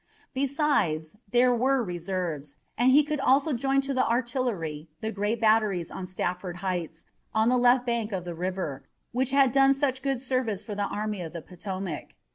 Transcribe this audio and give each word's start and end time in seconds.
Besides, 0.33 1.15
there 1.29 1.53
were 1.55 1.83
reserves, 1.83 2.55
and 2.75 2.91
he 2.91 3.03
could 3.03 3.19
also 3.19 3.53
join 3.53 3.81
to 3.81 3.93
the 3.93 4.03
artillery 4.03 4.89
the 4.99 5.11
great 5.11 5.39
batteries 5.39 5.91
on 5.91 6.07
Stafford 6.07 6.55
Heights, 6.65 7.05
on 7.35 7.49
the 7.49 7.57
left 7.59 7.85
bank 7.85 8.11
of 8.11 8.25
the 8.25 8.33
river, 8.33 8.83
which 9.11 9.29
had 9.29 9.51
done 9.51 9.75
such 9.75 10.01
good 10.01 10.19
service 10.19 10.63
for 10.63 10.73
the 10.73 10.87
Army 10.89 11.21
of 11.21 11.33
the 11.33 11.41
Potomac. 11.43 12.15